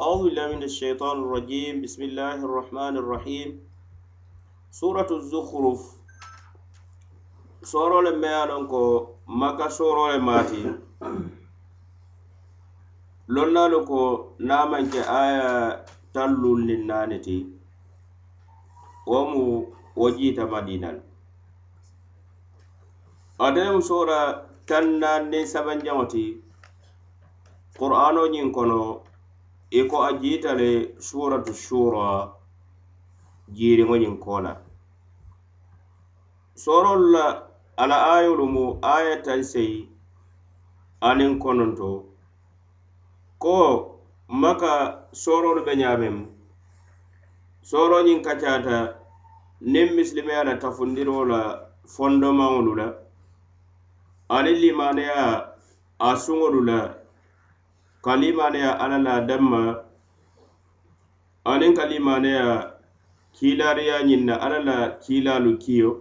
[0.00, 3.48] أعوذ بالله من الشيطان الرجيم بسم الله الرحمن الرحيم
[4.70, 5.80] سورة الزخرف
[7.62, 8.82] سورة لما يعلنكو
[9.26, 10.62] مكة سورة ماتي
[13.28, 14.00] لنا لكو
[14.38, 15.84] نامنك آية
[16.14, 17.38] تلو للنانتي
[19.06, 19.44] ومو
[19.96, 21.00] وجيت مدينة
[23.40, 24.20] أدنم سورة
[24.66, 26.26] تنان سبن جمتي
[27.78, 28.82] قرآنو نينكونو
[29.71, 30.69] i ko a jiita le
[30.99, 32.05] suratu shura
[33.55, 34.53] jiiriŋo ñiŋ ko la
[36.63, 37.25] sorolu la
[37.81, 38.63] ala ayolu mu
[38.95, 39.79] aya taŋ seyi
[41.07, 41.89] aniŋ kononto
[43.43, 43.55] ko
[44.27, 44.73] maka
[45.23, 46.15] sorolu be ñaameŋ
[47.69, 48.77] soro ñiŋ kacaata
[49.71, 51.41] niŋ misilimeya la tafundiro la
[51.93, 52.87] fondomaŋolu la
[54.35, 55.19] aniŋ limaneya
[55.99, 56.79] a suŋolu la
[58.05, 59.61] kalimaneya alla la danma
[61.51, 62.45] aniŋ kalimaneya
[63.35, 65.91] kiilariya ñiŋ na alla la kiilaalu kiyo.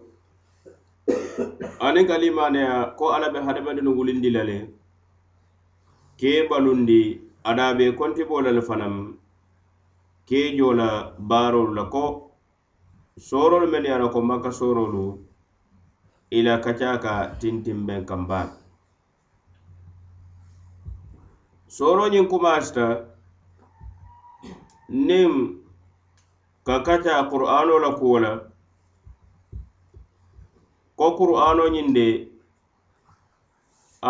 [1.87, 4.59] Aniŋ kalimaneya ko alla be hadamadinu wulindi la le
[6.19, 7.03] kee balundi
[7.45, 8.95] ada be kontibo la le fanaŋ
[10.29, 10.89] kee jo la
[11.31, 12.05] baarolu la ko.
[13.29, 15.05] Soorolu mennu ye a la ko makka soorolu
[16.39, 18.60] ila kaca ka tintinben kambaala
[21.77, 22.87] sooroñiŋ kumasita
[25.07, 25.31] niŋ
[26.67, 28.33] ka kata qur'ano la kuwo la
[30.99, 32.07] ko qur'ano ñiŋ de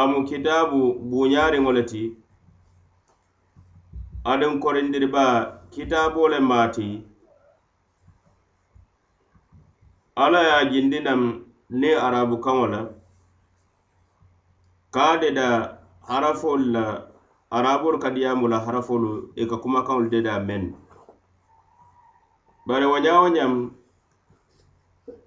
[0.00, 0.80] amu kitaabu
[1.11, 2.02] buuñaariŋo le ti
[4.30, 5.24] adiŋ korindiriba
[5.72, 6.89] kitaaboo le maati
[10.22, 11.20] ala ye a jindi naŋ
[11.80, 12.80] niŋ arabu kaŋo la
[14.95, 15.48] ka a deda
[16.08, 16.84] harafolu la
[17.50, 20.76] arabolu ka diyamu la harafolu i ka kumakaŋolu de da meŋ na
[22.66, 23.52] bari wo ñawo ñaŋ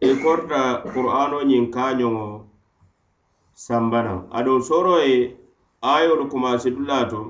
[0.02, 0.59] i e korta
[0.94, 2.28] qur'ano ñiŋ kañoŋo
[3.66, 5.35] sambanaŋ aduŋ soro ye
[5.81, 7.22] ayolu kumasi dula to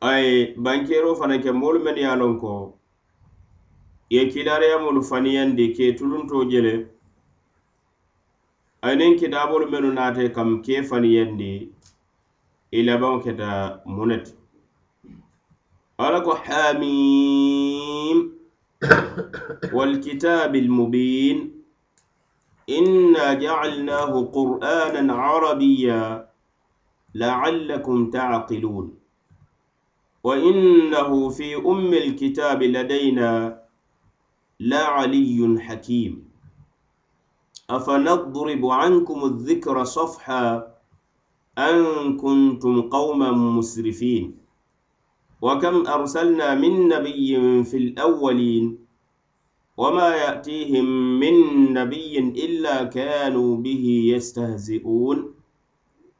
[0.00, 2.52] a ye bankero fanaŋ ke moolu mennu ye a loŋ ko
[4.10, 6.74] ye kidariyamolu faniyandi ke tulunto jele
[8.82, 11.75] aniŋ kitaabolu mennu naate kam ke faniyandi
[12.76, 14.28] إلى بون كدا منت
[16.00, 18.36] ألقوا حاميم.
[19.72, 21.62] والكتاب المبين.
[22.68, 26.28] إنا جعلناه قرآنا عربيا
[27.14, 28.94] لعلكم تعقلون.
[30.24, 33.62] وإنه في أم الكتاب لدينا
[34.60, 36.28] لا علي حكيم.
[37.70, 40.75] أفنضرب عنكم الذكر صفحًا
[41.58, 44.36] أن كنتم قوما مسرفين.
[45.42, 48.78] وكم أرسلنا من نبي في الأولين
[49.76, 51.34] وما يأتيهم من
[51.72, 53.84] نبي إلا كانوا به
[54.14, 55.34] يستهزئون.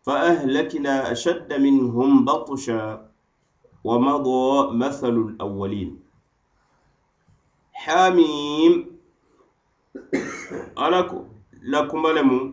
[0.03, 3.11] فأهلكنا أشد منهم بطشا
[3.85, 6.01] ومضى مثل الأولين.
[7.73, 8.87] حاميم
[10.79, 11.25] ألكم
[11.63, 12.53] لكم لمن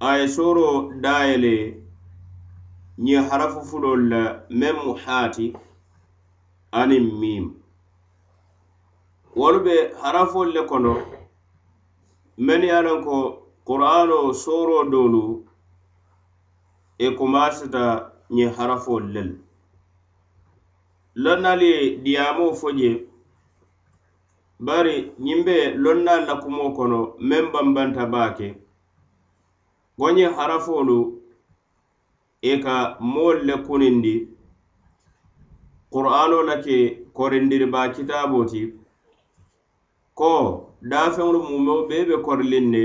[0.00, 1.82] a ye sooro dayele
[3.04, 4.20] ñiŋ harafu fulolu la
[4.58, 5.46] meŋ mu haati
[6.80, 7.46] aniŋ miim
[9.38, 10.92] wolu be harafolu le kono
[12.46, 13.16] meŋ ye a loŋ ko
[13.66, 15.22] qur'ano soro doolu
[16.98, 17.82] i kumaasita
[18.34, 19.22] ñiŋ harafolu le
[21.42, 21.74] la ye
[22.04, 22.90] diyaamoo fo je
[24.66, 28.48] bari ñiŋ be lonnaali la kumoo kono meŋ banbanta baa ke
[30.00, 30.98] wo ñiŋ harafoolu
[32.42, 32.74] i e ka
[33.12, 34.14] moolu le kunindi.
[35.92, 36.76] Qur'ano la ke
[37.16, 38.62] korindiriba kitaabo ti.
[40.18, 40.30] Ko
[40.90, 42.82] daafeŋolu mumeo bee be korilin ne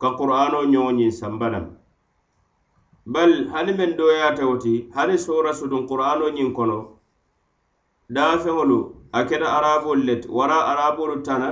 [0.00, 1.64] ka qur'ano ñoŋo ñiŋ sambanaŋ
[3.12, 6.78] bal hani meŋ dooyaata ti hani soora sudun qur'ano ñiŋ kono
[8.14, 8.78] daafeŋolu
[9.18, 11.48] a keta araboolu le ti wara araboolu tana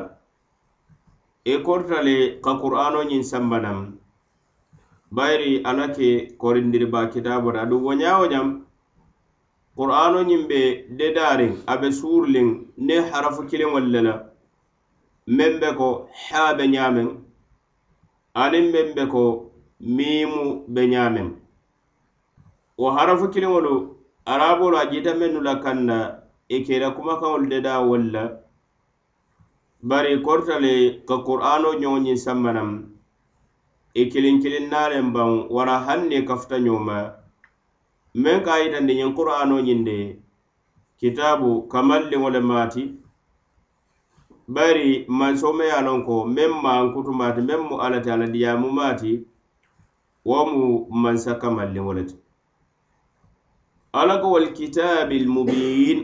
[1.53, 3.79] i korita le ka qur'ano ñiŋ sambanaŋ
[5.17, 6.09] bayiri alla ke
[6.41, 8.47] korindiriba kitaboto aduŋ wo ñaa wo ñaŋ
[9.77, 10.61] qur'ano ñiŋ be
[10.99, 11.89] dedaariŋ a be
[12.87, 14.01] ne harafu kiliŋol le
[15.37, 15.89] membe ko
[16.25, 17.09] haa be ñaameŋ
[18.43, 19.23] aniŋ meŋ ko
[19.97, 20.43] mimu
[20.75, 21.29] be ñaameŋ
[22.81, 23.75] wo harafu kiliŋolu
[24.33, 25.97] arabolu a jita mennu la kaŋ na
[26.49, 27.81] i e ke i la kumakaŋolu dedaa
[29.89, 30.73] bari kortale
[31.09, 32.51] ka qur'ano ñoŋo ñiŋ samma
[33.99, 36.97] E i kiliŋ kiliŋ naaleŋ baŋ wara haŋ ne kafuta ñoma
[38.23, 39.99] meŋ ka yitandi ñiŋ qur'ano ñiŋ de
[41.01, 42.83] kitaabu kamalliŋo le maati
[44.55, 44.89] bari
[45.19, 48.69] manso me ye a loŋ ko meŋ maankutu maati meŋ mu alla ti alla diyaamu
[48.79, 49.13] maati
[50.29, 50.65] wo mu
[51.03, 52.17] mansa kamalliŋo le ti.
[54.01, 55.99] Alla ko wal kitabil mubiin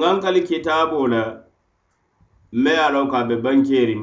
[0.00, 1.22] ŋankali kitaabo la
[2.62, 4.02] me ye a loŋ ko a be bankeeriŋ.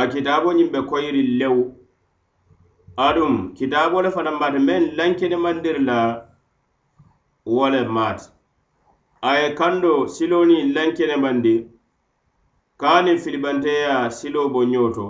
[0.00, 1.56] a kitabo ñiŋ be koyiri lew
[3.06, 5.98] aduŋ kitabo le fanaŋ maati meŋ lankene mandiri la
[7.54, 8.26] wo le maati
[9.28, 11.54] a ye kando siloo niŋ lankene mandi
[12.80, 15.06] ka niŋ filibanteya silo bo ñoo to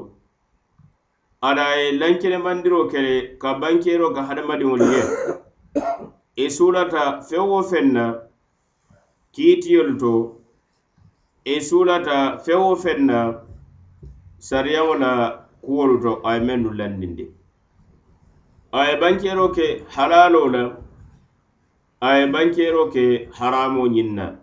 [1.49, 5.03] ada a ye lankene mandiro kele ka bankero ka hadamadiŋolu ye.
[6.37, 8.05] E I sulata feŋ wo feŋ na
[9.35, 10.13] kiitiyolu to.
[11.45, 13.19] E I sulata feŋ wo feŋ na
[14.39, 15.11] sariyaŋo la
[15.65, 17.25] kuwolu to a ye mennu landindi
[18.73, 20.63] a ye bankero ke halalo la
[22.01, 24.37] a ye bankero ke haramo ñiŋ na.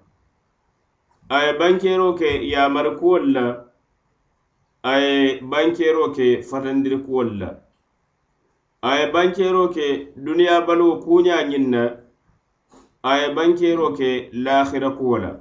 [1.30, 3.46] A ye bankero ke yamari kuwolu la
[4.84, 7.50] a ye bankero ke fatandiri kuwolu la
[8.82, 11.84] a ye bankero ke duniya baluwo kuña ñiŋ na
[13.04, 15.32] a ye bankero ke lahira kuwo la.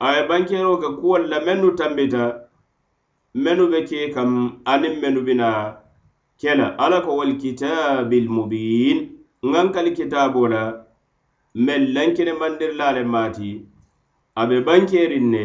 [0.00, 2.48] A ye bankero ke kuwolu la mennu tambita
[3.34, 5.48] mennu be ke kam aniŋ mennu bina
[6.40, 8.98] kela alla ko wal kitabil mubin.
[9.50, 10.62] Ŋaŋ kali kitaabo la
[11.64, 13.50] meŋ lankene mandirila le maati
[14.40, 15.44] a be bankeriŋ ne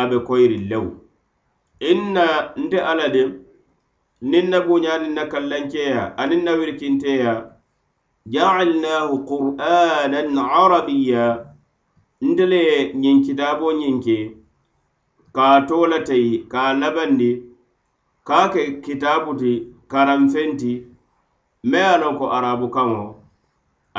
[0.00, 0.90] a be koyiriŋ lewu
[1.90, 2.26] inna
[2.62, 3.22] nte alla de
[4.30, 7.32] niŋ na buñaaniŋ na kallankeya aniŋ na wirikinteya
[8.34, 11.24] jaalnahu qur'anan arabiya
[12.28, 12.62] ntele
[13.02, 14.18] ñiŋ kitabo ñiŋ ke
[15.36, 17.30] ka tola to le ka labandi
[18.28, 19.52] ka ke kitabu ti
[19.90, 20.72] karanfenti
[21.70, 23.02] me ye a loŋ ko arabu kaŋo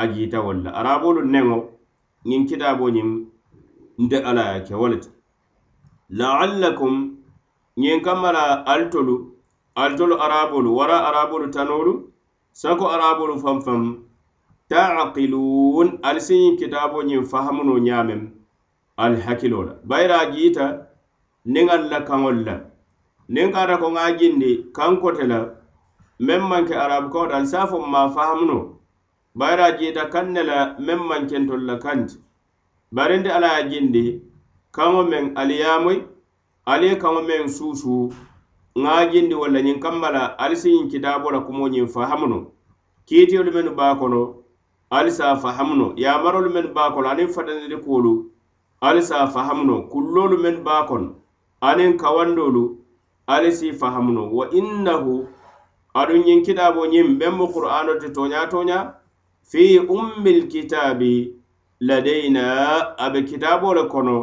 [0.00, 1.56] a jiita wolu la arabolu neŋo
[2.28, 3.08] ñiŋ kitabo ñiŋ
[4.02, 5.10] nte ala ye ke wo le ti
[6.18, 6.94] laallakum
[7.80, 9.14] ñiŋ kamma la ali tolu
[9.80, 11.92] ali tolu arabolu wara arabolu tanolu
[12.60, 13.82] sako arabolu fanfaŋ faŋ
[14.70, 18.20] taaqiluun ali si ñiŋ kitabo ñiŋ fahamuno ñaameŋ
[19.02, 20.64] ali hakkilo la bayira a jiita
[21.44, 22.54] niŋ ali la kaŋol la.
[23.28, 25.38] Niŋ ka ko ŋa jindi kaŋ kote la
[26.26, 28.58] meŋ maŋ ke arabukaŋo ti ali se a fo maa fahamu no.
[29.38, 32.16] Bayiri a jiita kaŋ ne la meŋ maŋ kentolu la kaŋ ti.
[32.94, 34.04] Bari nte ala ye jindi
[34.76, 35.98] kaŋo meŋ ali ye moyi
[36.72, 38.12] ali ye kaŋo meŋ suusuu
[38.82, 42.38] ŋa jindi walla ñiŋ kamma la ali si ñiŋ kitaabo la kumo ñiŋ fahamu no.
[43.06, 44.20] Kiitiyolu mennu be a kono
[44.90, 45.86] ali se a fahamu no.
[45.96, 48.30] Yaamarolu mennu be a kono aniŋ fataniri kuolu
[48.80, 49.76] ali se a fahamu no.
[49.90, 51.21] Kulloolu mennu be a kono.
[51.68, 52.64] aniŋ kawandolu
[53.26, 55.14] ali si fahamuno wa innahu
[56.00, 58.78] aduŋ ñiŋ kitabo ñiŋ beŋ mu qur'ano ti toña toña
[59.50, 61.14] fi ummil kitabi
[61.88, 62.44] ladayna
[62.98, 64.16] a be kitaaboo le kono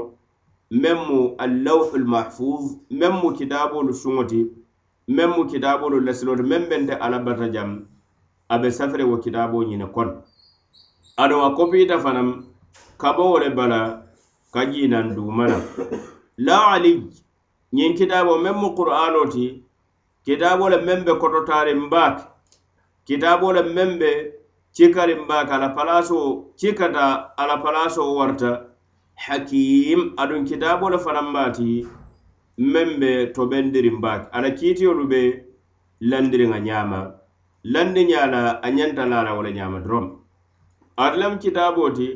[0.82, 2.64] meŋ mu allawhul mahfuz
[3.00, 4.42] meŋ mu kitabolu suŋo ti
[5.16, 7.72] meŋ mu kitabolu lasiloo ti meŋ bente alla bata jam
[8.50, 10.14] a be safere wo kitabo ñine kono.
[11.22, 12.28] Aduŋ a kopiita fanaŋ
[13.02, 13.80] kaboo le bala
[14.54, 15.58] ka jiinaŋ duumana
[16.38, 16.92] la ali
[17.76, 19.46] ñiŋ kitaabo meŋ mu qur'aano ti
[20.26, 22.24] kitaabo le meŋ be kototariŋ baake
[23.08, 24.12] kitaabo le meŋ be
[24.76, 26.28] cikariŋ baake ala palaasoo
[26.60, 27.06] cikata
[27.42, 28.52] ala palaasoo warta.
[29.26, 31.70] Hakiim aduŋ kitaabo le fanaŋ baati
[32.74, 34.26] meŋ be tobendiriŋ baake.
[34.36, 35.22] Ala kiitiyolu be
[36.10, 37.00] landiriŋa ñaama
[37.74, 38.28] landi ñaa
[38.66, 40.06] a ñanta la la wo le ñaama doroŋ.
[41.04, 42.08] Ate lem kitaaboo ti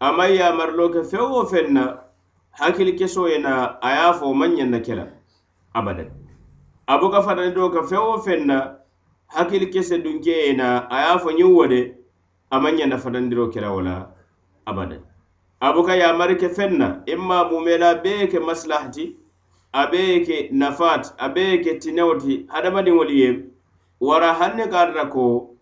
[0.00, 2.03] a maŋ yamarilo ke feŋ wo feŋ na
[2.54, 5.06] hakkili keso ye na a ye a fo maŋ ñanna ke la
[5.74, 6.10] abadan
[6.86, 8.76] a buka fatandiro ka feŋ wo feŋ na
[9.26, 11.94] hakkili kese dunke ye na a ye a fo ñiŋ wo de
[12.50, 14.06] a maŋ ñanna fatandiro ke la wo la
[14.66, 15.02] abadan
[15.60, 19.16] a buka yamari ke feŋ na imma mumela bee ke maslahati
[19.72, 23.44] a bee ke nafaati a bee ke tinewo ti hadamadiŋolu ye
[24.00, 25.56] wara hanne kaatata ko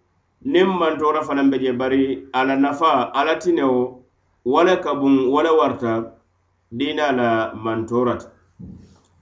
[0.45, 4.05] niŋ mantora fanaŋ be je bari a la nafa a la tinewo
[4.45, 6.21] wo le kabuŋ wo le warta
[6.79, 8.27] diina la mantorata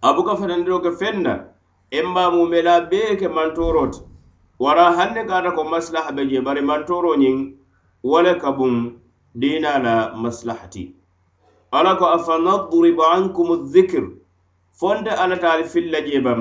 [0.03, 1.35] abuka fanandiro ke fenna
[1.91, 4.01] emma mumela bee ke mantoro ti
[4.61, 7.37] wara hanne kata ko maslaha be je bari mantoro ñiŋ
[8.03, 8.75] wole kabun
[9.35, 10.95] diina la maslahati.
[11.73, 14.05] Ala ko afanadribu ankum dhikr
[14.73, 16.41] fonte ala taali filla jebam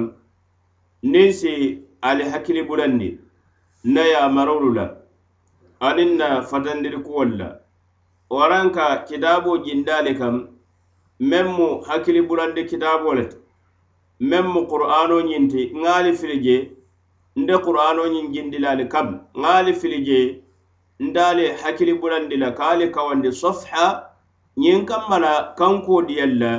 [1.04, 1.52] niŋ si
[2.02, 3.10] ali hakkili bulandi
[3.84, 4.86] na yamarolu la
[5.88, 7.50] aniŋ na fatandiri kuwol la.
[8.30, 10.36] Waranka kitaabo jindaali kam
[11.20, 13.38] meŋ mu hakkili bulandi kitaaboo le to
[14.20, 16.56] meŋ mu qur'ano ñinti ŋa fili je
[17.36, 19.08] nde qur'ano ñiŋ jindilali kam.
[19.36, 20.20] Ali kabi ŋa fili je
[21.00, 23.86] nte hakkili bulandi la ka kawandi sofha
[24.58, 26.52] ñiŋ kamma la kankuo diyaŋ la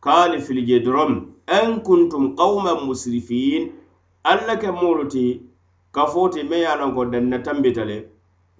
[0.00, 1.12] ka ali fili je doroŋ
[1.46, 3.72] an kuntum qawman musrifin
[4.24, 5.42] alla ke moolu ti
[5.92, 8.08] kafoo ti meŋ ye e a loŋ danna tambita le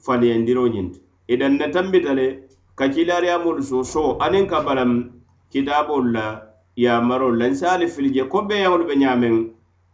[0.04, 2.26] faliyandiroo ñinti i danna tambita le
[2.76, 5.19] ka kilaariyamolu soosoo aniŋ ka balamu
[5.50, 6.26] kitaabolu la
[6.76, 7.46] yamarolu la.
[7.48, 9.34] Nsaali filije ko beeyaŋolu be ñaameŋ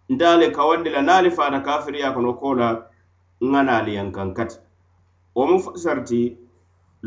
[0.08, 2.68] ntaali kawandi la naali faata kafiriya kono ko la
[3.42, 4.56] nŋa na ali yankaŋ kati
[5.34, 6.20] wo mu fasarti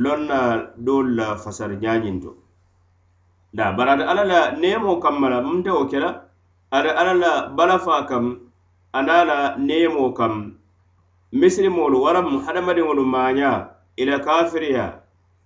[0.04, 0.40] loŋ na
[0.86, 2.32] doolu la fasari ñañinto
[3.54, 6.10] da bari ate alla la neemo kamma la nte wo ke la
[6.76, 8.26] ate alla la balafa kam
[8.94, 10.60] ana la neemo kam.
[11.32, 13.70] Misilimolu waraŋ hadamadiŋolu maañaa
[14.02, 14.86] ila kafiriya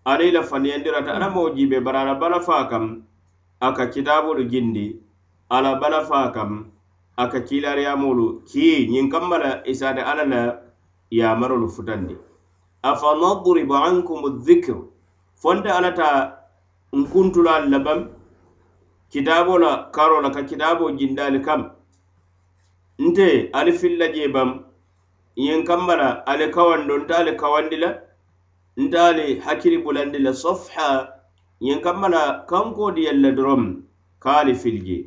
[0.06, 3.04] ala la faniyandirata alla moo jiibe bari ala bala faa kam
[3.62, 4.86] a ka kitaabolu jindi
[5.50, 6.52] ala bala faa kam
[7.18, 10.42] a ka kiilaariyamolu kii ñiŋ kamma la isaate alla la
[11.12, 12.16] yamarolu futandi.
[12.84, 14.76] Afa nadribu ankum dhikr
[15.42, 16.10] fonte alla ta
[16.94, 18.10] nkuntulaal labam
[19.12, 21.72] kitaabo la karo la ka kitaabo jindaali kam.
[23.00, 24.50] Nte ali filla jee bam
[25.38, 27.90] ñiŋ kamma la ali kawando nte ali kawandi la
[28.78, 30.90] nte ali hakkili bulandi la sofha
[31.62, 33.64] ñiŋ kamma la kanko diyal la dorom
[34.20, 35.00] ka ali fil je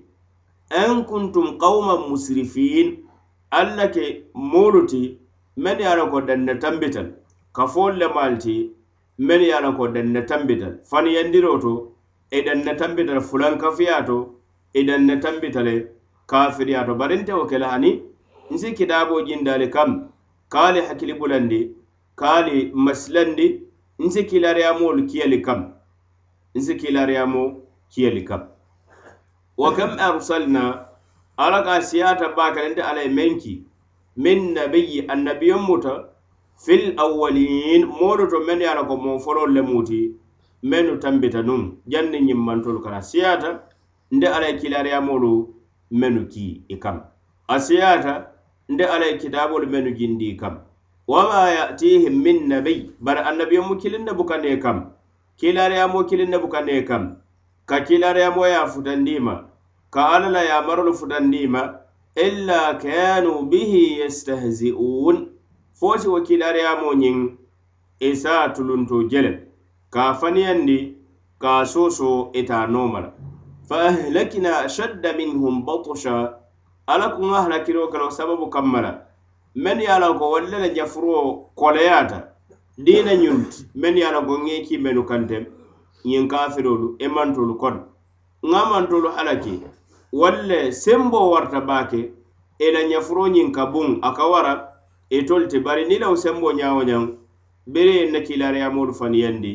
[0.83, 2.89] in kuntum qauman musrifin
[3.51, 4.05] alla ke
[4.35, 5.19] moolu ti
[5.57, 7.07] men ye a ko danna tambital.
[7.55, 8.71] Kafoolu le maal ti
[9.19, 10.73] men ye a ko danna tambital.
[10.91, 11.93] Faniyandiro to
[12.33, 14.35] i danna tambital fulankafiya to
[14.75, 15.89] i danna tambitale
[16.27, 18.03] kafiriya to bari nte wo ke la hani
[18.51, 20.09] nsi kitaabo jindali kam
[20.51, 21.71] kaali hakkili bulandi
[22.17, 23.63] kaali masilandi
[23.99, 25.73] nsi kilariyamoolu kiyali kam.
[26.55, 28.43] Nsi kilariyamo kiyali kam.
[29.57, 30.87] Wa kam arsalna
[31.37, 33.63] ala ka siyata bakalente ala ye menki.
[34.17, 36.09] Min nabiyyi annabiyon muta
[36.57, 40.13] fil awwalin moolu to men ye ala ko mo folol le muti.
[40.63, 43.61] Menu tambita num janni ñimmantolu kana siyata
[44.11, 45.55] nde ala ye kilariyamolu
[45.91, 47.01] menu ki i kam.
[47.49, 48.31] A siyata
[48.69, 50.59] nde ala ye kitabolu menu jindi i kam.
[51.07, 54.93] wama yatihim min nabiy bari annabiyomu kilinne bukane kam.
[55.37, 57.17] Kilariyamo kilin kilinne bukane kam.
[57.67, 59.45] Ka kilariyamo ya futandima.
[59.91, 61.81] Ka alla la yamarolu futandima.
[62.17, 65.29] Illa kanu bihi yastahzi'un.
[65.75, 67.37] Fosi wo kilariyamo ñiŋ
[68.01, 69.49] isa tulunto jele
[69.91, 70.97] ka faniyandi
[71.39, 73.13] ka soso ita nomala.
[73.69, 76.41] Fa ahlakina ashadda minhum batusha.
[76.89, 79.06] Ala kun ahlakiro kalo sababu kammala.
[79.57, 82.19] men ye a loŋ ko wolle le jafuruo koleyaata
[82.79, 85.45] diina ñunti men ye a ko ŋe kii menu kantem
[86.05, 87.81] ñiŋ kafirolu e mantolu kono
[88.51, 89.53] ŋa mantolu alla ke
[90.13, 92.13] walle sembo warta baake
[92.59, 94.53] e la ñafuro ñiŋ ka buŋ a ka wara
[95.11, 97.05] itolu ti bari ni law sembo ñawo ñaŋ
[97.67, 99.53] bere ye na kilariyamolu faniyandi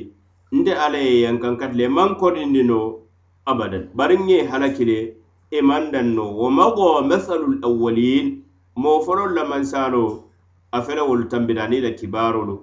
[0.52, 2.80] nte alla ye yankaŋ kati le maŋ kodindi no
[3.46, 3.90] abadan.
[3.94, 5.16] Bari ŋe halakile
[5.52, 8.42] e maŋ danno wo mago mathalu lawalin
[8.76, 10.24] moo fololu la mansaalo
[10.72, 12.56] a fele wolu tambita ni la kibaarolu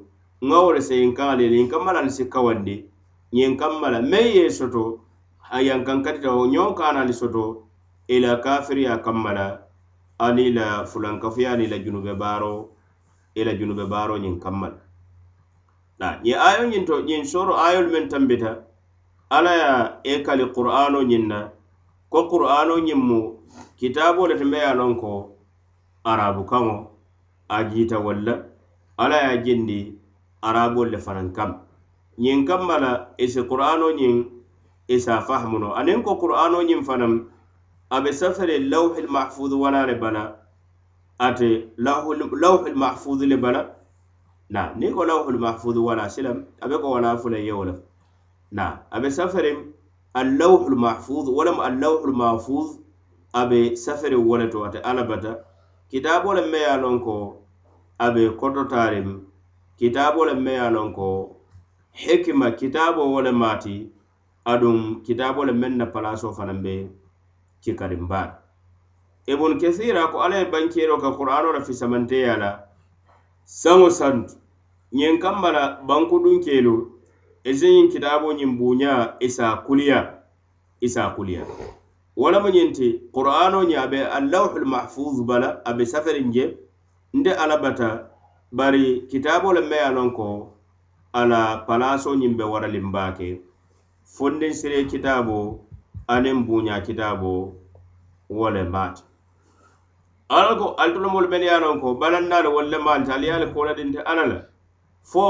[0.43, 2.85] nŋa wo le se yinkaŋa le yinkanma la ali si kawandi
[3.33, 5.01] yinkanma la meŋ ye soto
[5.51, 7.67] a yankaŋ katita wo ñoŋ kaana ali soto
[8.09, 9.47] i la kafiriya kamma la
[10.19, 12.71] ani la fulankafuya ani la junube baaro
[13.35, 14.81] i la junube baaro ñiŋ kamma la
[16.01, 18.65] la ñiŋ ayo ñiŋ to ñiŋ soro ayolu meŋ tambita
[19.31, 19.53] alla
[20.05, 21.51] ye e kali qur'ano ñiŋ na
[22.11, 23.21] ko qur'ano ñiŋ mu
[23.79, 25.38] kitaabo le tembe ye a loŋ ko
[26.11, 26.77] arabu kaŋo
[27.49, 28.35] a jiita walla
[29.03, 29.79] ala ye a jindi
[30.49, 31.51] arabolu le fanaŋ kam.
[32.23, 34.17] Ñiŋ kamma la i si qur'ano ñiŋ
[34.95, 37.13] isa si fahamu no aniŋ ko qur'ano ñiŋ fanaŋ
[37.91, 40.23] a be safele lawhil mahfudu wala le bala
[41.27, 43.61] ate lawhil mahfudu le bala
[44.51, 47.75] na niŋ ko lawhil mahfudu wala silam a be ko wala fula yewo le
[48.51, 49.59] na a be saferiŋ
[50.15, 52.81] allawhul mahfud walam allawhul mahfud
[53.35, 55.33] a be saferiŋ wo le to ate alla bata
[55.91, 56.97] kitaabo le me ye a loŋ
[57.99, 58.23] a be
[59.79, 60.89] kitaabo le me ye a loŋ
[61.93, 63.91] hikima kitaabo wo le maati
[64.45, 66.75] aduŋ kitaabo le meŋ na palaso fanaŋ be
[69.29, 72.51] ibun kesira ko alla ye bankero ka qur'ano la fisamanteya la
[73.45, 74.35] saŋo santu.
[74.93, 76.75] Ñiŋ kamma la banku dunkeelu
[77.45, 79.99] isi ñiŋ kitaabo ñiŋ buuña isa kuliya
[80.81, 81.45] isa kuliya
[82.23, 86.45] wala mu ñinti qur'ano ñe abe allawhul mahfuz bala abe safarin je
[87.15, 87.91] nde ala bata
[88.53, 90.27] bari kitabo le meya lon ko
[91.21, 93.29] ala palaso ñiŋ be waralin baake
[94.15, 95.39] fondin sire kitabo
[96.15, 97.33] aniŋ buña kitabo
[98.37, 99.03] wo le maati
[100.29, 103.99] ala ko altulumolu men ye lon ko balannaalu wolu le maalita ali ye ali koladinti
[104.11, 104.39] ala la
[105.11, 105.25] fo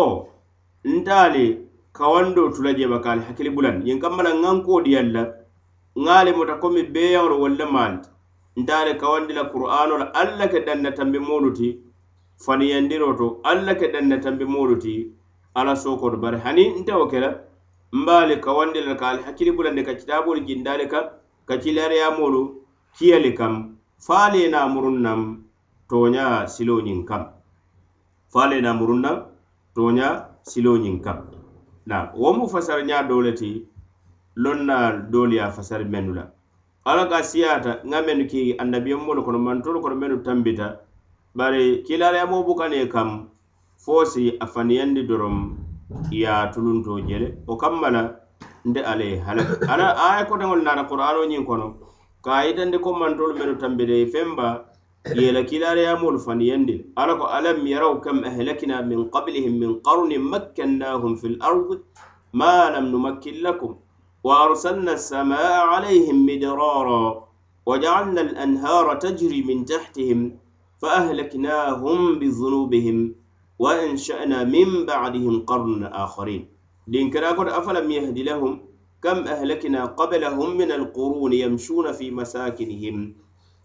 [0.85, 1.47] ntaali
[1.92, 3.83] kawando tula jeba ka ali hakkili bulan.
[3.87, 5.23] Yin kammala ŋankuwo diyalu
[6.05, 8.09] ŋa le muta komi beeyaŋolu wolu le maanti
[8.61, 11.69] nte kawandi la qur'ano la alla ke danna tambi moolu ti
[12.45, 14.95] faniyandiro to alla ke danna tambi moolu ti
[15.59, 17.31] ala sookoto bari hani ntewo ke la
[18.00, 21.05] mbaali kawandi la ka ali hakkili bulandi ka kitaabolu jindaali kam
[21.49, 22.40] ka kilariyamolu
[22.97, 23.55] kiya le kam
[24.07, 25.21] faali na murun nam
[25.90, 27.23] toña siloo kam.
[28.33, 29.17] Faali na murun nam
[29.75, 31.19] toña siloo kam.
[31.87, 33.67] Na wo mu fasara ña doole ti
[34.42, 34.76] loŋ na
[35.12, 36.25] doolu ye fasari mennu la
[36.90, 40.66] ala ka siyata nŋa mennu ki annabiyenmolu kono mantolu kono mennu tambita
[41.38, 43.11] bari kiilaalayamoo bukane kam
[43.85, 45.37] fo si a faniyandi dorom
[46.23, 48.02] ya tulunto jele o kamma la
[48.68, 51.66] nte alla ye halaki ala aya kotaŋolu naata qur'ano ñiŋ kono
[52.25, 54.68] ka a yitandi ko mantolu mennu tambita ye femba
[55.14, 56.75] yela kiilaalayamoolu faniyandi.
[56.97, 61.76] Ala ko alam yaraw kam ahlakina min qablihim min qarnin makkannahum fi l ardi
[62.33, 63.76] ma lam numakkin lakum.
[64.25, 67.29] وأرسلنا السماء عليهم مدرارا
[67.67, 70.39] وجعلنا الأنهار تجري من تحتهم
[70.83, 73.15] فأهلكناهم بذنوبهم
[73.59, 76.49] وأنشأنا من بعدهم قرن آخرين.
[76.89, 78.61] دين كراكود أفلم يهد لهم؟
[79.03, 83.15] كم أهلكنا قبلهم من القرون يمشون في مساكنهم؟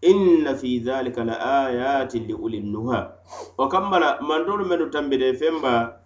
[0.04, 3.00] إن في ذلك لآيات لأولي النهى.
[3.58, 5.96] وكمل من دون من تنبد فيما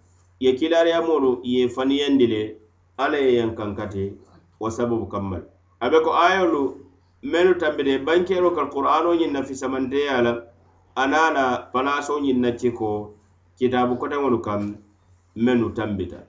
[0.41, 2.55] يكلا يمولو يفنيان دلي
[2.99, 4.28] على ينكنكتي
[4.59, 5.41] wa sababu kammal.
[5.79, 6.75] Abe ko ayolu
[7.23, 10.41] menu tambide bankero kal qur'ano nyin na fisamanteya la
[10.95, 13.13] anala palaso nyin na ciko
[13.57, 14.75] kitabu kotaŋolu kam
[15.35, 16.23] menu tambita.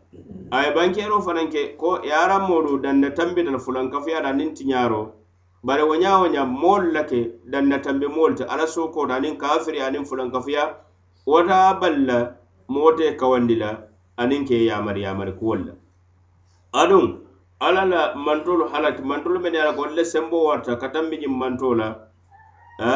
[0.52, 5.12] A bankero fananke ko ko yaranmolu danna tambita la fulankafuyaata aniŋ tiñaro
[5.64, 7.02] bari wo ñaa wo ña moolu la
[7.44, 10.74] danna tambi moolu te ala sokota aniŋ kafiri aniŋ fulankafuya
[11.26, 12.36] wota balla
[12.68, 13.70] moo te kawandi la
[14.16, 15.74] aniŋ ke yamari yamari kuwolu la
[16.80, 17.04] aduŋ
[17.60, 21.04] ala la mantolu halaki mantolu men ye a la ko le sembo warta ka taŋ
[21.10, 21.88] mijiŋ manto la
[22.78, 22.92] a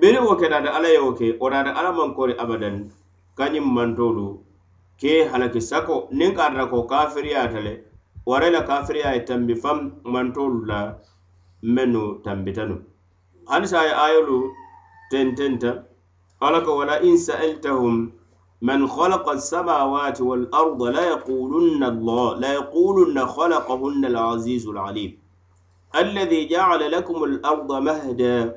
[0.00, 2.76] beri wo ke naata ala ye wo ke wo naata ala maŋ kori abadan
[3.38, 4.26] kañiŋ mantolu
[5.00, 7.74] ke halaki sako niŋ ka ata ko kafiriyaata le
[8.26, 10.80] wara la kafiriya ye tambi fam mantolu la
[11.62, 12.76] mennu tambitanu.
[13.50, 14.38] Hani sa ye ayolu
[15.10, 15.84] tententa
[16.40, 17.96] ala ko wala in sa'iltahum
[18.62, 25.18] من خلق السماوات والأرض لا يقولن الله لا يقولن خلقهن العزيز العليم.
[25.96, 28.54] الذي جعل لكم الأرض مهدا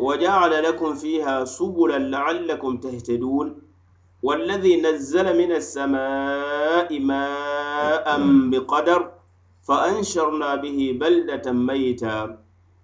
[0.00, 3.62] وجعل لكم فيها سبلا لعلكم تهتدون.
[4.22, 8.06] والذي نزل من السماء ماء
[8.50, 9.10] بقدر
[9.62, 12.38] فأنشرنا به بلدة ميتا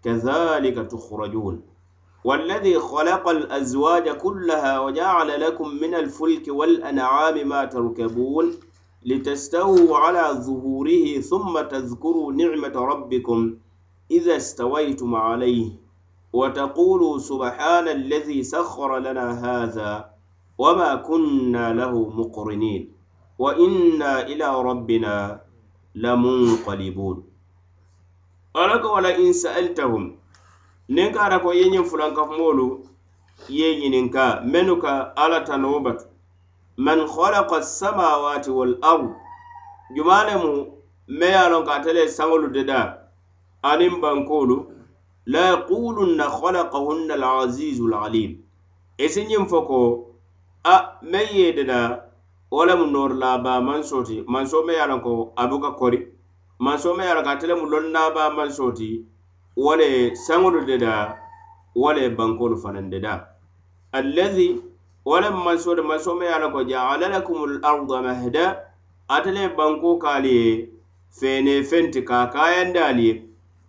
[0.05, 1.62] كذلك تخرجون.
[2.24, 8.54] والذي خلق الأزواج كلها وجعل لكم من الفلك والأنعام ما تركبون
[9.04, 13.57] لتستووا على ظهوره ثم تذكروا نعمة ربكم
[14.11, 15.70] إذا استويتم عليه
[16.33, 20.11] وتقولوا سبحان الذي سخر لنا هذا
[20.59, 22.92] وما كنا له مقرنين
[23.38, 25.40] وإنا إلى ربنا
[25.94, 27.24] لمنقلبون.
[28.57, 30.17] ألك ولئن سألتهم
[30.94, 32.66] niŋ ka ara ko i ye ñiŋ fulankafumoolu
[33.48, 36.05] ye ñininka mennu ka alla tanoo batu.
[36.77, 39.11] Man halaka samawati wal ard.
[39.94, 40.53] Juma le mu
[41.09, 43.09] me ye a loŋ ka ate le saŋolu deda
[43.62, 44.57] aniŋ bankoolu
[45.27, 48.33] la yaqulunna halakahunna alazizu alalim.
[48.98, 49.79] Isi ñiŋ fo ko
[50.64, 51.79] a meŋ ye deda
[52.51, 54.24] wo lemu noori laaba mansoo ti.
[54.27, 55.98] Mansoo me ye a loŋ ko a buka kori.
[56.61, 59.05] Mansoo me ye a loŋ ka ate le mu loŋ naaba mansoo ti.
[59.64, 60.94] wale le saŋolu de da
[62.18, 63.14] bankolu fanaŋ deda
[63.99, 64.49] allazi
[65.05, 65.16] wo
[65.47, 68.47] mansode mansome ye a la ko jaala lakumul arda mahda
[69.14, 70.68] ate le banko kaali ye
[71.18, 73.14] fene fenti ka kayandi ali ye.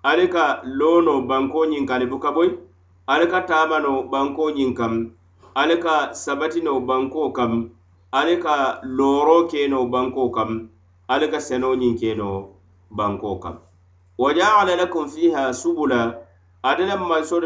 [0.03, 2.49] Ali ka loono banko ñiŋ kali buka boy
[3.07, 4.93] ali ka tamano banko ñiŋ kam
[5.55, 7.71] ali ka sabatino banko kam
[8.11, 10.51] ali ka looro keno banko kam
[11.11, 12.29] ali ka seno ñiŋ keno
[12.97, 13.55] banko kam.
[14.19, 15.99] wajaala lakum fiha subula
[16.69, 16.95] ate le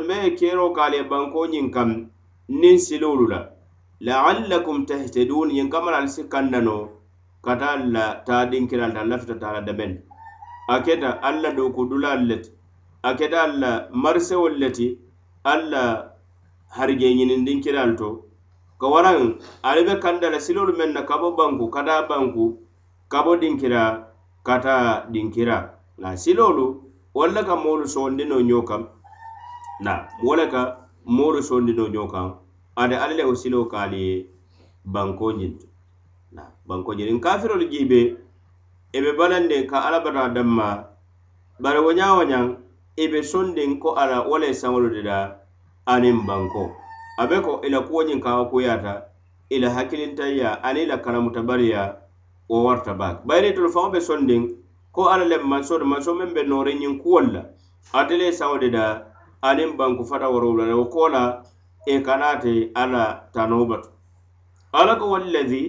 [0.09, 1.89] me ye keeroo ka banko ñiŋ kam
[2.61, 3.39] niŋ siloolu la
[4.01, 6.89] laallakum tahtadun ñiŋ kamara ali si kanna no
[7.45, 9.93] ka taa la taa dinkiralta a lafita taa la damen
[10.67, 12.49] a keta ali la dookudulaalu le ti
[13.03, 13.71] a keta ali la
[14.03, 14.87] marisewolu le ti
[15.51, 15.83] ali la
[16.77, 17.07] harije
[17.99, 18.09] to
[18.79, 19.19] ka waraŋ
[19.67, 22.45] ali be kanda silolu meŋ na kabo banku ka banku
[23.11, 23.83] kabo dinkira
[24.43, 26.65] kata dinkira na siloolu
[27.13, 28.83] walla ka moolu soondino ño kam.
[29.83, 32.27] Na wo ka moolu soondino ñoo kaŋ
[32.81, 34.15] ate alla le wo siloo kaali ye
[34.93, 35.65] banko ñinto
[36.35, 37.99] na banko ñinin kafirolu jiibe
[38.93, 40.67] i be e balandi ka alla bata damma
[41.59, 42.45] bari wo ñaa wo ñaŋ
[42.97, 45.17] i e be sondin ko ala wo le saŋolu de la
[45.85, 46.63] aniŋ banko
[47.17, 48.93] a be ko i la kuwo ñiŋ kaŋ kuyaata
[49.49, 51.81] i la hakkilintayya aniŋ i la karamutariya
[52.49, 53.21] wo warta baake.
[53.27, 54.43] Bayiri itolu faŋo be sondin
[54.93, 57.41] ko alla le manso de manso meŋ be noore ñiŋ kuwolu la
[57.99, 58.85] ate le saŋo de da
[59.41, 61.23] aniŋ banku fata worowula la wo ko la
[61.85, 63.03] e kana te alla
[63.33, 63.89] tanoo batu
[64.79, 65.63] alla ko wallazi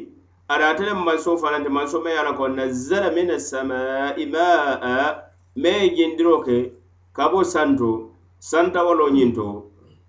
[0.49, 4.27] ada ate le mansoo fanaŋ te mansoo meŋ ye a la ko nazzala min assamai
[4.35, 5.25] maa
[5.57, 6.57] me ye jendiroo ke
[7.17, 7.91] ka bo santo
[8.51, 9.47] santawaloo ñiŋ to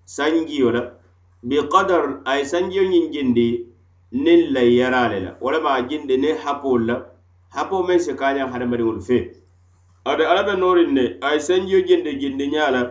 [0.06, 0.82] sanjiyo la
[1.48, 3.48] biqadar a ye sanjiyo ñiŋ jindi
[4.12, 7.15] niŋ layyara le la walama a jindi niŋ hapol la
[7.56, 9.32] hapo men se kañaŋ hadamadiŋolu fe.
[10.06, 12.82] Ate alla be noorin ne a ye sanjio jende jendiña la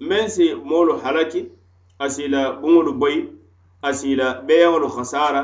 [0.00, 1.48] meŋ si moolu halaki
[1.98, 3.28] a si la buŋolu boyi
[3.82, 5.42] a si la beyaŋolu hasara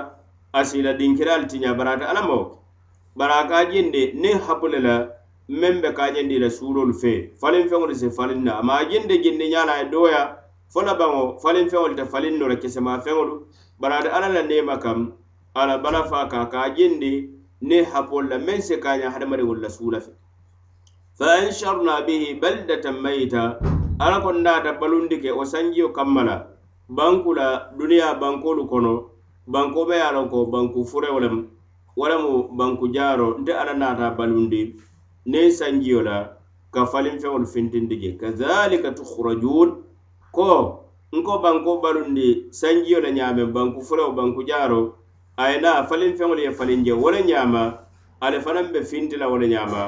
[0.52, 2.58] a si la dinkiralu tiña bari ate alla mawo ke
[3.16, 5.08] bari a ka jende niŋ hapu le la
[5.48, 7.30] meŋ be ka la suurolu fe.
[7.40, 8.58] Faliŋ feŋolu si faliŋ na.
[8.58, 10.36] Ama a jende jendiña la a ye dooya
[10.68, 13.46] fo la baŋo faliŋ feŋolu te faliŋ no la kesema feŋolu
[13.80, 15.12] bari ate alla la neema kam
[15.54, 20.00] ala bala fa ka ka jende niŋ hapol la meŋ si kaña hadamadiŋolu la suula
[20.00, 20.12] fe
[21.18, 23.42] fa ansharna bihi baldatan mayita
[23.98, 26.36] alla ko naata balundi ke wo sanjiyo kamma la
[26.88, 28.94] banku la duniya bankolu kono
[29.48, 31.36] banko be ye ko banku furewo lem
[31.96, 34.76] wo lemu banku jaaro nte alla naata balundi
[35.26, 36.36] niŋ sanjiyo la
[36.70, 38.10] ka faliŋ feŋolu fintindi je.
[38.20, 39.68] Kadhalika tukhrajun
[40.32, 40.48] ko
[41.12, 44.80] nko banko balundi sanjiyo la ñaameŋ banku furewo banku jaaro
[45.36, 47.62] a ye naa faliŋ feŋolu ye faliŋ je wo le ñaama
[48.20, 49.82] ali fanaŋ be finti la wo le ñaama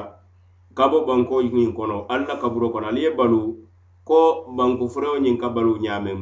[0.76, 3.56] ka bo banko ñiŋ kono alla la kaburo kono ali ye balu
[4.04, 6.20] ko banku furewo ñiŋ ka balu ñaameŋ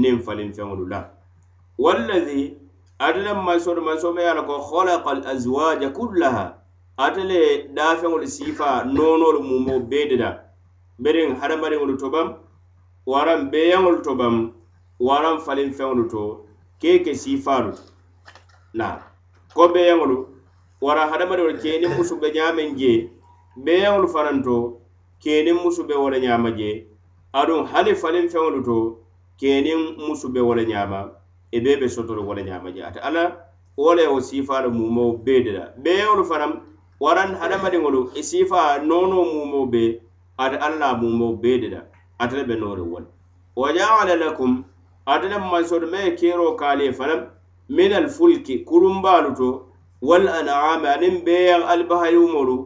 [0.00, 1.10] niŋ faliŋ feŋolu la.
[1.78, 2.56] Wallazi
[2.98, 6.56] ate le mansodo mansome ye a la ko halaka al azwaja kullaha
[6.96, 10.30] ate le daafeŋolu siifa noonolu mumo bee de da
[10.98, 12.28] beriŋ hadamadiŋolu to bam
[13.06, 14.54] waraŋ beeyaŋolu to bam
[15.00, 16.46] waraŋ faliŋ feŋolu to
[16.80, 17.93] kee siifaalu to
[18.74, 18.98] naam.
[19.54, 20.16] Ko beeyaŋolu
[20.80, 23.10] wara hadamadiŋolu ke niŋ musu be ñaameŋ jee.
[23.64, 24.56] Beeyaŋolu fanaŋ to
[25.22, 26.86] ke niŋ musu be wo le ñaama jee.
[27.32, 28.76] Aduŋ hali faliŋ feŋolu to
[29.40, 31.00] ke niŋ musu be wo le ñaama
[31.52, 32.82] i bee be sotolu wo le ñaama jee.
[32.88, 33.24] Ate alla
[33.76, 36.52] wo le wo siifaa mumoo bee de la beeyaŋolu fanaŋ
[37.00, 40.00] waraŋ hadamadiŋolu i e siifaa noonoo mumoo be
[40.38, 41.80] ate alla mumoo bee de la
[42.18, 43.06] ate le be noori wo le
[43.56, 44.64] wa jaala lakum
[45.06, 47.20] ate le mansooto me ye keeroo kaalee fanaŋ
[47.68, 49.48] min alfulki kurumbaalu to
[50.02, 52.56] wal an'ami aniŋ beeyaŋ alibahayumoru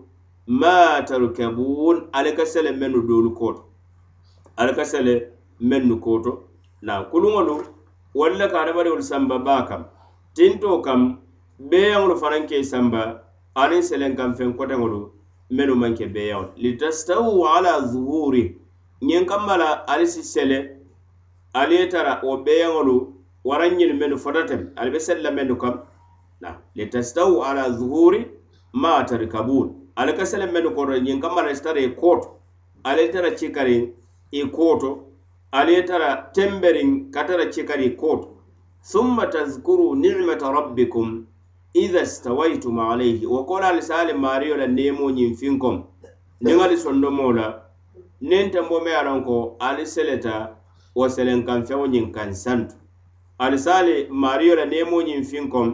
[0.47, 3.63] ma tarkabun ali ka sele mennu doolu koto
[4.57, 5.15] ali ka sele
[5.61, 6.33] mennu koto
[6.83, 7.55] na kuluŋolu
[8.15, 9.83] walla le ka hadamadiŋolu samba baa kam
[10.35, 11.19] tinto kam
[11.71, 13.23] beeyaŋolu fanaŋ ke samba
[13.55, 15.01] aniŋ selen kaŋ feŋ koteŋolu
[15.51, 16.51] mennu maŋ ke beeyaŋolu.
[16.63, 18.45] Litastawu ala zuhuri
[19.03, 20.59] ñiŋ kamma la ali si sele
[21.55, 22.97] ali ye tara wo beeyaŋolu
[23.49, 25.75] waraŋ ñinu mennu fotatem ali be sella mennu kam.
[26.41, 28.21] Na litastawu ala zuhuri
[28.73, 30.93] ma tarkabun ali ka sele mennu koto.
[30.93, 32.29] Ñiŋ kamma la tara i kooto
[32.85, 33.83] ali tara cikariŋ
[34.33, 34.91] i kooto
[35.53, 38.29] ali tara temberiŋ ka cikari i kooto
[39.33, 41.27] tazkuru nimata rabbikum
[41.75, 43.27] idha stawaytum alayhi.
[43.27, 45.85] Wo kola ali sa ali mario la nemo ñiŋ finkom
[46.41, 47.63] niŋ ali sondomo la
[48.21, 50.55] niŋ tembo me ye a loŋ ko ali seleta
[50.95, 52.31] wo selenkaŋ feŋo ñiŋ kaŋ
[53.39, 55.69] ali sali mario la nemoñiŋ finkoŋ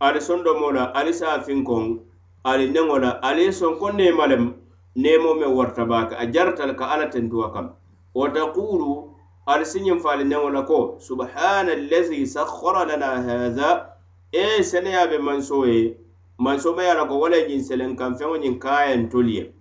[0.00, 1.98] ali sondomo la ali se a finkoŋ
[2.44, 4.54] ali neŋo la ali ye sonkonne lem
[4.96, 6.14] nemo me warta baake.
[6.16, 7.70] A jarata le ka alla tentuwa kam.
[8.14, 9.08] Wa taqulu
[9.46, 13.96] ali si ñiŋ faali neŋo la ko subhana allazi sakhara lana hadha
[14.32, 15.96] e seneya be manso ye
[16.38, 19.52] manso ma ye la ko wala ñiŋ selen kan feŋo ñiŋ kaayen tolu ye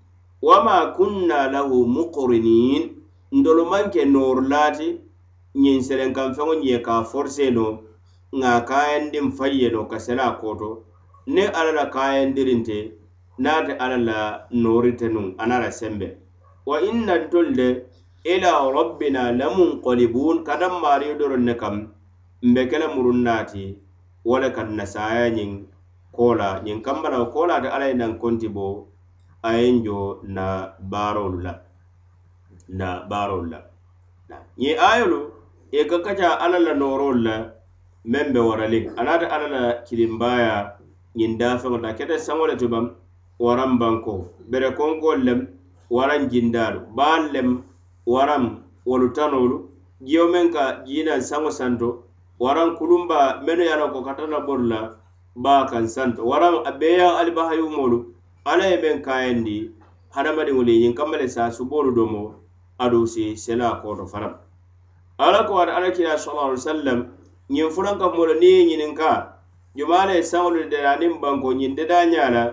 [0.41, 2.95] wama kunna lahu muqrinin.
[3.31, 4.99] Ndolu maŋ ke nooru laati
[5.59, 7.65] ñiŋ selenkaŋ feŋo je ka forse no
[8.39, 10.69] ŋa kayandin kaayandiŋ no ka sela koto
[11.33, 12.77] niŋ alla la kayandirinte
[13.43, 14.19] naate alla la
[14.63, 16.07] noori te nuŋ aniŋ la sembe.
[16.65, 17.67] Wa inna ntolu de
[18.33, 21.75] ila rabbina lamunqalibuun kadaŋ maariyo doroŋ ne kam
[22.49, 23.63] mbe kele muruŋ naati
[24.27, 25.51] wo le kaŋ nasaaya ñiŋ
[26.15, 27.43] koo la ñiŋ kamba la wo koo
[27.75, 28.65] alla ye naŋ konti bo
[29.47, 29.97] a ye jo
[30.35, 30.45] na
[30.91, 31.53] baarolu la
[32.79, 33.59] na baarolu la.
[34.61, 35.40] Ñiŋ ayolu
[35.71, 37.35] i ka kaca alla la noorolu la
[38.11, 40.55] meŋ be waraliŋ anaata alla la kilimbaaya
[41.17, 42.85] ñiŋ daafeŋo daafeŋota kete saŋo le tubaŋ
[43.39, 44.13] waraŋ banko
[44.51, 45.39] bere konkoolu lem
[45.95, 46.79] waraŋ jindaalu.
[46.97, 47.49] Baalu lem
[48.13, 48.43] waraŋ
[48.89, 49.57] wolu tanoolu
[50.07, 51.89] jiyo meŋ ka jiinaŋ saŋo santo.
[52.43, 54.79] Waraŋ kulumba mennu ye a loŋ ko kata la boru la
[55.43, 56.21] baa kaŋ santo.
[56.31, 57.97] Waraŋ a beeyaŋ alibahayumoolu.
[58.43, 59.57] Alla ye meŋ kayandi
[60.15, 62.35] hadamadiŋolu ye ñiŋ kamma le saa suboolu domo
[62.83, 64.33] aduŋ si sela koto fanaŋ.
[65.21, 66.99] ala ko wata alakira sallallahu alaihi wasallam
[67.53, 69.11] ñiŋ fulaŋ ka moolu niŋ ye ñininka
[69.77, 72.43] jumaa le saŋolu de dada banko ñiŋ dada ñaa la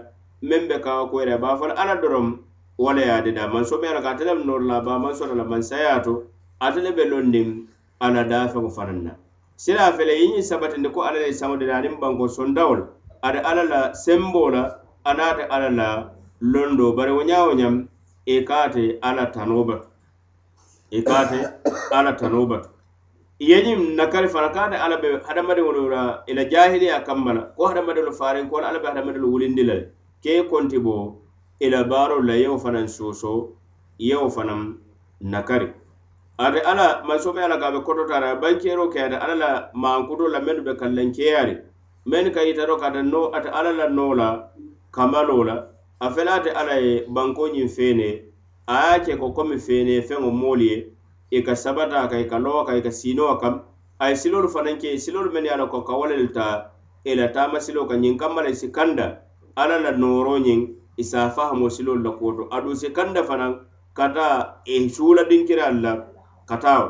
[0.43, 2.27] meŋ be kawa koyira a fo ala doroŋ
[2.79, 4.91] wo le ye a dada maŋ someya la ka ate le noori la a be
[4.91, 6.13] a la maŋ sayaa to
[6.61, 7.49] ate le be londiŋ
[8.01, 9.13] ala daafeŋo fanaŋ na.
[9.57, 12.85] Sila a fele ye ñiŋ sabatindi ko ala le saŋo dada niŋ banko sondawo la
[13.23, 14.63] ada ala la semboo la
[15.05, 15.89] anaate ala la
[16.41, 17.75] londo bari wo ñaa wo ñaŋ
[18.27, 19.87] i e ka ate ala tanoo batu
[20.91, 21.39] i e ka ate
[21.91, 22.69] alla tanoba batu
[23.41, 28.13] yeñiŋ nakari fana kaata alla be hadamadiŋolu la i la jahiliya kamma la ko hadamadiŋolu
[28.21, 29.77] faariŋ ko la alla be hadamadiŋolu wulindi la
[30.23, 31.23] ke konti bo
[31.61, 33.33] i la baarolu la yewo fanaŋ soso
[33.99, 34.61] yewo fanaŋ
[35.33, 35.69] nakari
[36.39, 40.41] ate ala manso be ala ka be kototara bankero ke ate ala la mankuto la
[40.41, 41.55] mennu be kallankeyaari
[42.07, 44.29] mennu ka yitaro ka no ate alla la noo la
[44.91, 45.57] kamalo la
[46.01, 48.09] a fela ate ala ye banko ñiŋ feene
[48.67, 50.77] a ye ke ko komi feene feŋo moolu ye
[51.31, 53.63] i ka sabata ka i ka lowa ka i ka siinowa kam.
[54.01, 56.71] A ye silolu fanaŋ ke silolu mennu ye a la ko ka wo le ta
[57.05, 59.07] i la taama siloo ka ñiŋ kamma la i si kanda
[59.57, 60.61] alla la nooro ñiŋ
[60.97, 63.53] i se a fahamo silolu la kuwo to aduŋ si kanda fanaŋ
[63.95, 65.93] ka taa i suula dinkiraalu la
[66.49, 66.83] ka taa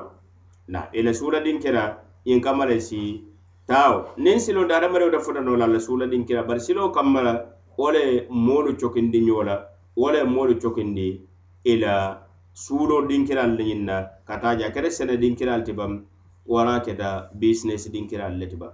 [0.69, 1.97] na i la suula dinkira
[2.27, 3.01] ñiŋ kamma la i si
[3.67, 6.43] taawo niŋ siloo de hadamadiŋo de futa noo la la suula dinkira.
[6.45, 7.33] Bari siloo kamma la
[7.79, 9.57] wo le moolu cokindi ñoo la
[9.97, 11.09] wo le moolu cokindi
[11.65, 11.95] i la
[12.63, 13.97] suulo dinkiral le ñiŋ na
[14.29, 15.93] ka taa je a kere sene dinkiral ti bam
[16.53, 17.11] wara keta
[17.43, 18.69] business dinkiral le ti ba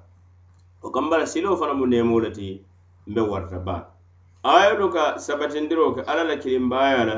[0.85, 2.49] o kambala siloo fana mu neemoo le ti
[3.11, 3.83] mbe warta baa
[4.53, 7.17] ayolu ka sabatindiroo ke alla la kilimbaaya la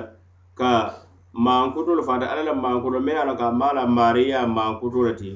[0.59, 0.71] ka
[1.47, 5.31] maankutolu fata alla la maankuto meŋ ala ka maa la maariya maankuto le ti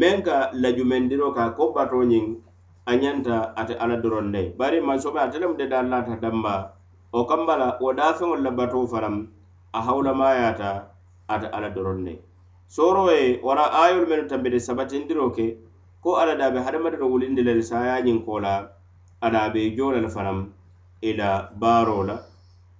[0.00, 2.26] meŋ ka lajumendiroo ka ko batoo ñiŋ
[2.90, 4.42] a ñanta ate alla doroŋ ne.
[4.58, 6.54] Bari mansobe ate lemu de daalla damma
[7.12, 9.14] o kambala wo daafeŋolu la batoo fanaŋ
[9.76, 10.70] a hawulamayata
[11.28, 12.14] ata ala doron ne
[12.68, 15.46] sooro ye wara ayolu menu tambide sabatindiro ke
[16.02, 18.70] ko ala daabe hadamadiro wulindi lel sayañin kola
[19.20, 20.38] ala be jolal fanam
[21.02, 21.28] ila
[21.60, 22.16] fanaŋ la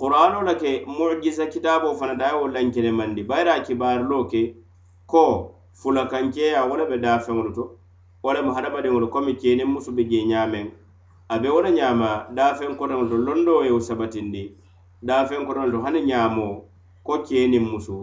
[0.00, 4.54] qur'ano la ke mujisa kitabo fana dayo lankene mandi bayra kibarlo ke
[5.06, 7.64] ko fulankankeya wo le be daafeŋolu to
[8.24, 10.66] wo lemu hadamadiŋolu komi kene musu be je ñaameŋ
[11.28, 14.56] abe wala wo da ñaama daafeŋ to londo ye sabatindi
[15.02, 16.64] da daafeŋ kotoŋolu to hani ñaamoo
[17.06, 17.96] ko cee niŋ musu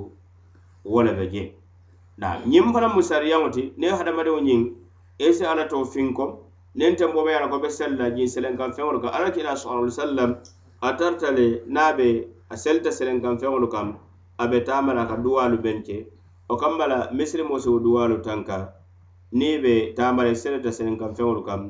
[0.92, 1.44] wo le be je.
[2.20, 4.62] Naa ñiŋ fana mu sariyaŋo ti ne hadamadiŋo ñiŋ
[5.26, 6.08] esi si alla to fiŋ
[6.80, 9.86] niŋ tenbo be ye ko be seli la ñiŋ selenkaŋ feŋolu kaŋ alla kila sallallahu
[9.86, 10.32] alaihi wasallam
[10.82, 12.08] a tarta le niŋ a be
[12.50, 13.88] a selita selenkaŋ feŋolu kaŋ
[14.42, 15.98] a be taama la ka duwaalu beŋ ke.
[16.50, 18.58] O kamma la misilimo si wo duwaalu tanka
[19.39, 21.62] niŋ be taama la i selita selenkaŋ feŋolu kaŋ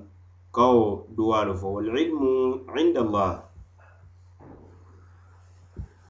[0.55, 0.85] ka wo
[1.17, 1.67] duwaalu fo.
[1.75, 2.31] Walilmu
[2.79, 3.42] inda allah.